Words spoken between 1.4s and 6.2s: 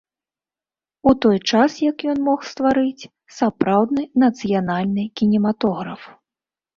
час як ён мог стварыць сапраўдны нацыянальны кінематограф.